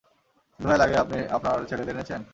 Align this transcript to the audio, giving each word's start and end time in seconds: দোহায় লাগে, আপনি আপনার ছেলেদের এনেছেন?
দোহায় 0.59 0.79
লাগে, 0.79 0.95
আপনি 0.95 1.17
আপনার 1.29 1.67
ছেলেদের 1.69 1.95
এনেছেন? 1.95 2.21